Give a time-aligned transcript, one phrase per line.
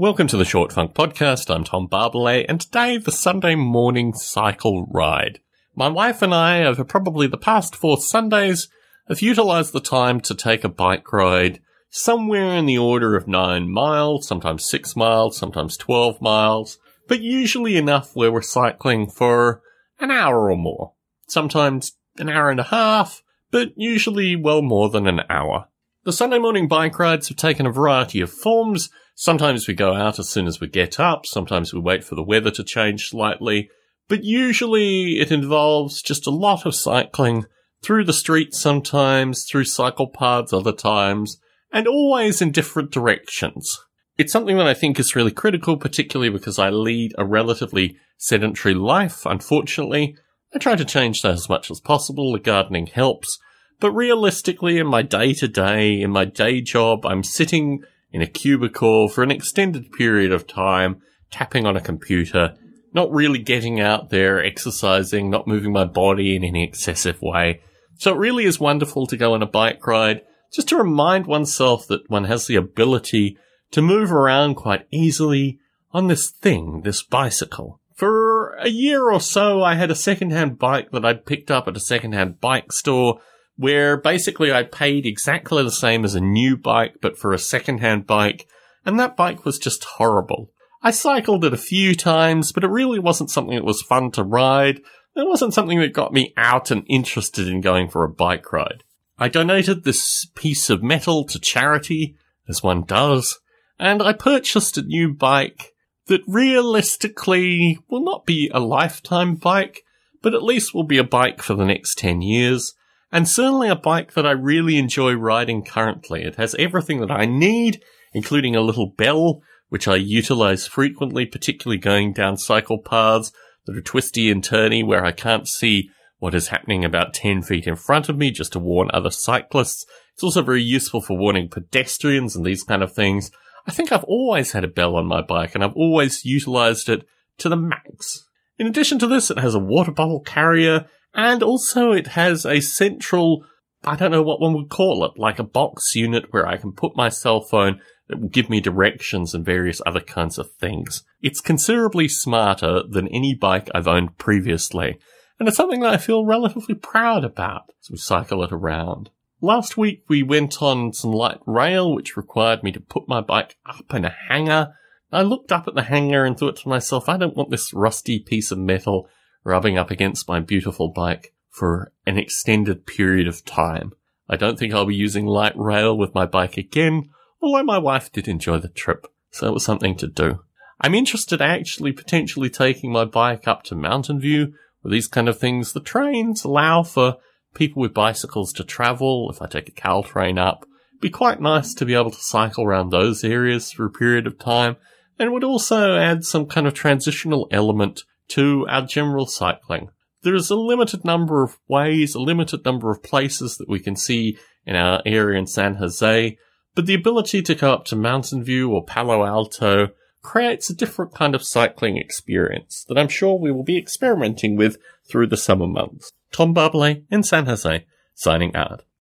[0.00, 1.54] Welcome to the Short Funk Podcast.
[1.54, 5.40] I'm Tom Barbalet, and today the Sunday morning cycle ride.
[5.76, 8.68] My wife and I, over probably the past four Sundays,
[9.08, 11.60] have utilized the time to take a bike ride
[11.90, 17.76] somewhere in the order of nine miles, sometimes six miles, sometimes 12 miles, but usually
[17.76, 19.60] enough where we're cycling for
[19.98, 20.94] an hour or more.
[21.26, 25.68] Sometimes an hour and a half, but usually well more than an hour.
[26.02, 28.88] The Sunday morning bike rides have taken a variety of forms.
[29.14, 32.22] Sometimes we go out as soon as we get up, sometimes we wait for the
[32.22, 33.68] weather to change slightly,
[34.08, 37.44] but usually it involves just a lot of cycling
[37.82, 41.38] through the streets sometimes, through cycle paths other times,
[41.70, 43.78] and always in different directions.
[44.16, 48.72] It's something that I think is really critical, particularly because I lead a relatively sedentary
[48.72, 50.16] life, unfortunately.
[50.54, 52.32] I try to change that as much as possible.
[52.32, 53.38] The gardening helps.
[53.80, 58.26] But realistically, in my day to day, in my day job, I'm sitting in a
[58.26, 62.56] cubicle for an extended period of time, tapping on a computer,
[62.92, 67.62] not really getting out there, exercising, not moving my body in any excessive way.
[67.98, 71.86] So it really is wonderful to go on a bike ride, just to remind oneself
[71.86, 73.38] that one has the ability
[73.70, 75.58] to move around quite easily
[75.92, 77.80] on this thing, this bicycle.
[77.94, 81.76] For a year or so, I had a secondhand bike that I'd picked up at
[81.76, 83.20] a secondhand bike store
[83.60, 88.06] where basically I paid exactly the same as a new bike, but for a secondhand
[88.06, 88.48] bike,
[88.86, 90.50] and that bike was just horrible.
[90.82, 94.22] I cycled it a few times, but it really wasn't something that was fun to
[94.22, 94.78] ride.
[95.14, 98.82] It wasn't something that got me out and interested in going for a bike ride.
[99.18, 102.16] I donated this piece of metal to charity,
[102.48, 103.40] as one does,
[103.78, 105.74] and I purchased a new bike
[106.06, 109.82] that realistically will not be a lifetime bike,
[110.22, 112.72] but at least will be a bike for the next 10 years
[113.12, 116.22] and certainly a bike that I really enjoy riding currently.
[116.22, 121.78] It has everything that I need, including a little bell, which I utilize frequently, particularly
[121.78, 123.32] going down cycle paths
[123.66, 127.66] that are twisty and turny where I can't see what is happening about 10 feet
[127.66, 129.86] in front of me just to warn other cyclists.
[130.14, 133.30] It's also very useful for warning pedestrians and these kind of things.
[133.66, 137.06] I think I've always had a bell on my bike and I've always utilized it
[137.38, 138.26] to the max.
[138.58, 142.60] In addition to this, it has a water bottle carrier and also it has a
[142.60, 143.44] central,
[143.84, 146.72] I don't know what one would call it, like a box unit where I can
[146.72, 151.04] put my cell phone that will give me directions and various other kinds of things.
[151.20, 154.98] It's considerably smarter than any bike I've owned previously.
[155.38, 159.10] And it's something that I feel relatively proud about as we cycle it around.
[159.40, 163.56] Last week we went on some light rail, which required me to put my bike
[163.64, 164.74] up in a hangar.
[165.10, 168.18] I looked up at the hangar and thought to myself, I don't want this rusty
[168.18, 169.08] piece of metal
[169.44, 173.92] rubbing up against my beautiful bike for an extended period of time.
[174.28, 177.10] I don't think I'll be using light rail with my bike again,
[177.42, 180.40] although my wife did enjoy the trip, so it was something to do.
[180.80, 185.38] I'm interested actually potentially taking my bike up to Mountain View with these kind of
[185.38, 185.72] things.
[185.72, 187.16] The trains allow for
[187.54, 189.28] people with bicycles to travel.
[189.30, 190.64] If I take a Caltrain up,
[191.00, 194.26] It'd be quite nice to be able to cycle around those areas for a period
[194.26, 194.76] of time
[195.18, 199.90] and would also add some kind of transitional element to our general cycling.
[200.22, 203.96] There is a limited number of ways, a limited number of places that we can
[203.96, 206.36] see in our area in San Jose,
[206.74, 209.88] but the ability to go up to Mountain View or Palo Alto
[210.22, 214.76] creates a different kind of cycling experience that I'm sure we will be experimenting with
[215.08, 216.12] through the summer months.
[216.32, 218.84] Tom Barbalet in San Jose, signing out.